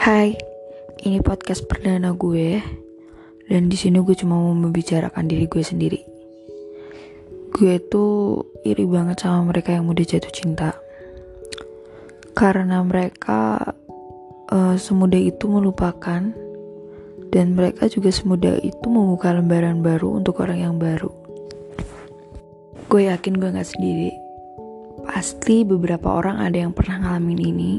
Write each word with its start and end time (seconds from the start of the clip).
Hai, 0.00 0.34
ini 1.06 1.22
podcast 1.22 1.70
perdana 1.70 2.10
gue 2.16 2.58
dan 3.46 3.70
di 3.70 3.76
sini 3.78 4.02
gue 4.02 4.16
cuma 4.18 4.34
mau 4.34 4.50
membicarakan 4.50 5.30
diri 5.30 5.46
gue 5.46 5.62
sendiri. 5.62 6.00
Gue 7.54 7.78
tuh 7.86 8.42
iri 8.66 8.82
banget 8.88 9.22
sama 9.22 9.54
mereka 9.54 9.76
yang 9.76 9.84
mudah 9.86 10.02
jatuh 10.02 10.32
cinta. 10.34 10.74
Karena 12.34 12.82
mereka 12.82 13.74
uh, 14.50 14.74
semudah 14.74 15.20
itu 15.20 15.46
melupakan 15.46 16.34
dan 17.30 17.46
mereka 17.52 17.86
juga 17.86 18.10
semudah 18.10 18.58
itu 18.64 18.86
membuka 18.90 19.30
lembaran 19.30 19.84
baru 19.84 20.18
untuk 20.18 20.42
orang 20.42 20.58
yang 20.58 20.74
baru. 20.80 21.12
Gue 22.90 23.06
yakin 23.12 23.36
gue 23.36 23.52
gak 23.52 23.70
sendiri. 23.70 24.10
Pasti 25.04 25.62
beberapa 25.62 26.10
orang 26.16 26.40
ada 26.40 26.56
yang 26.64 26.72
pernah 26.72 26.96
ngalamin 26.96 27.40
ini 27.44 27.72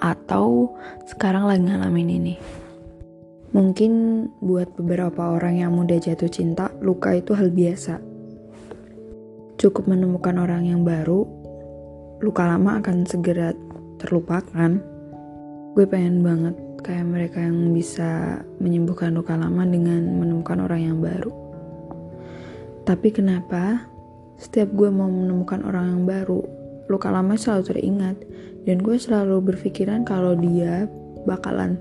atau 0.00 0.72
sekarang 1.06 1.46
lagi 1.46 1.62
ngalamin 1.68 2.10
ini. 2.10 2.34
Mungkin 3.50 3.92
buat 4.40 4.72
beberapa 4.78 5.36
orang 5.36 5.60
yang 5.60 5.74
mudah 5.74 5.98
jatuh 6.00 6.30
cinta, 6.30 6.70
luka 6.80 7.12
itu 7.12 7.34
hal 7.34 7.50
biasa. 7.50 8.00
Cukup 9.60 9.90
menemukan 9.90 10.38
orang 10.40 10.64
yang 10.70 10.86
baru, 10.86 11.26
luka 12.24 12.46
lama 12.46 12.80
akan 12.80 13.04
segera 13.04 13.52
terlupakan. 14.00 14.80
Gue 15.74 15.84
pengen 15.84 16.24
banget 16.24 16.54
kayak 16.80 17.06
mereka 17.06 17.38
yang 17.44 17.76
bisa 17.76 18.40
menyembuhkan 18.62 19.12
luka 19.12 19.36
lama 19.36 19.66
dengan 19.68 20.16
menemukan 20.16 20.64
orang 20.64 20.80
yang 20.80 20.98
baru. 21.02 21.32
Tapi 22.88 23.08
kenapa 23.12 23.84
setiap 24.40 24.72
gue 24.72 24.88
mau 24.88 25.10
menemukan 25.10 25.60
orang 25.66 25.90
yang 25.92 26.02
baru, 26.08 26.40
luka 26.90 27.14
lama 27.14 27.38
selalu 27.38 27.62
teringat. 27.70 28.16
Dan 28.66 28.82
gue 28.82 28.98
selalu 28.98 29.54
berpikiran 29.54 30.04
kalau 30.04 30.36
dia 30.36 30.90
bakalan 31.24 31.80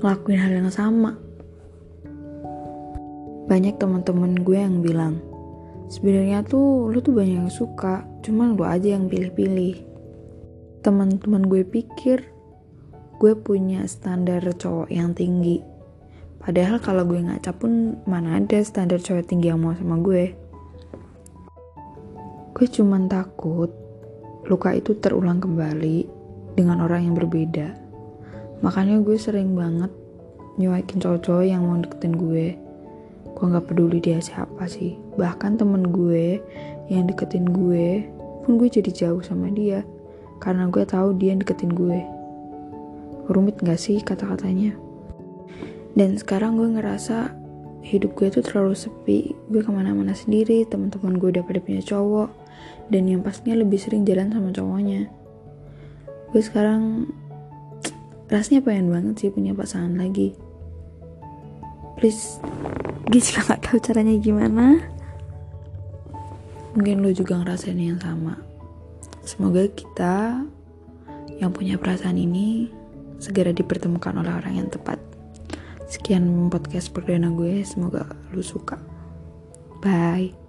ngelakuin 0.00 0.40
hal 0.40 0.52
yang 0.64 0.70
sama. 0.72 1.14
Banyak 3.48 3.80
teman-teman 3.80 4.40
gue 4.44 4.58
yang 4.58 4.80
bilang 4.84 5.20
sebenarnya 5.88 6.44
tuh 6.44 6.92
lu 6.92 7.00
tuh 7.00 7.16
banyak 7.16 7.48
yang 7.48 7.52
suka 7.52 8.04
cuman 8.20 8.54
lu 8.54 8.64
aja 8.66 8.98
yang 8.98 9.08
pilih-pilih. 9.08 9.82
Teman-teman 10.84 11.48
gue 11.48 11.64
pikir 11.64 12.28
gue 13.18 13.32
punya 13.34 13.82
standar 13.90 14.44
cowok 14.54 14.92
yang 14.92 15.16
tinggi. 15.16 15.64
Padahal 16.38 16.78
kalau 16.78 17.02
gue 17.02 17.18
ngaca 17.18 17.50
pun 17.50 17.98
mana 18.06 18.38
ada 18.38 18.62
standar 18.62 19.02
cowok 19.02 19.26
tinggi 19.26 19.50
yang 19.50 19.58
mau 19.58 19.74
sama 19.74 19.98
gue. 19.98 20.36
Gue 22.54 22.66
cuman 22.70 23.10
takut 23.10 23.87
luka 24.48 24.72
itu 24.72 24.96
terulang 24.96 25.44
kembali 25.44 26.08
dengan 26.56 26.80
orang 26.80 27.04
yang 27.04 27.14
berbeda. 27.14 27.76
Makanya 28.64 28.98
gue 29.04 29.14
sering 29.20 29.52
banget 29.54 29.92
nyuakin 30.58 30.98
cowok-cowok 30.98 31.44
yang 31.46 31.62
mau 31.62 31.78
deketin 31.78 32.16
gue. 32.16 32.56
Gue 33.36 33.44
gak 33.54 33.70
peduli 33.70 34.02
dia 34.02 34.18
siapa 34.18 34.66
sih. 34.66 34.98
Bahkan 35.14 35.60
temen 35.60 35.92
gue 35.92 36.40
yang 36.90 37.06
deketin 37.06 37.46
gue 37.46 38.08
pun 38.42 38.56
gue 38.56 38.66
jadi 38.66 38.90
jauh 38.90 39.22
sama 39.22 39.52
dia. 39.52 39.84
Karena 40.42 40.66
gue 40.66 40.82
tahu 40.82 41.14
dia 41.20 41.36
deketin 41.36 41.70
gue. 41.76 42.00
Rumit 43.28 43.60
gak 43.60 43.78
sih 43.78 44.00
kata-katanya? 44.00 44.74
Dan 45.92 46.16
sekarang 46.16 46.56
gue 46.56 46.72
ngerasa 46.72 47.36
hidup 47.84 48.16
gue 48.16 48.32
tuh 48.32 48.42
terlalu 48.42 48.74
sepi. 48.74 49.36
Gue 49.52 49.60
ke 49.62 49.70
mana-mana 49.70 50.16
sendiri, 50.16 50.66
teman-teman 50.66 51.20
gue 51.20 51.36
udah 51.36 51.44
pada 51.46 51.60
punya 51.62 51.84
cowok 51.84 52.37
dan 52.88 53.04
yang 53.08 53.20
pastinya 53.20 53.60
lebih 53.60 53.76
sering 53.76 54.04
jalan 54.08 54.32
sama 54.32 54.52
cowoknya. 54.52 55.08
Gue 56.32 56.42
sekarang 56.44 57.08
rasanya 58.28 58.60
pengen 58.60 58.92
banget 58.92 59.14
sih 59.16 59.30
punya 59.32 59.56
pasangan 59.56 59.96
lagi. 59.96 60.36
Please 61.96 62.40
gue 63.08 63.20
juga 63.20 63.56
gak 63.56 63.62
tahu 63.64 63.78
caranya 63.80 64.14
gimana. 64.20 64.84
Mungkin 66.76 67.00
lo 67.00 67.10
juga 67.10 67.40
ngerasain 67.40 67.80
yang 67.80 67.98
sama. 67.98 68.36
Semoga 69.24 69.64
kita 69.72 70.44
yang 71.40 71.50
punya 71.52 71.80
perasaan 71.80 72.20
ini 72.20 72.68
segera 73.18 73.50
dipertemukan 73.50 74.14
oleh 74.20 74.32
orang 74.32 74.64
yang 74.64 74.68
tepat. 74.68 75.00
Sekian 75.88 76.52
podcast 76.52 76.92
perdana 76.92 77.32
gue 77.32 77.64
semoga 77.64 78.04
lo 78.32 78.44
suka. 78.44 78.76
Bye 79.80 80.47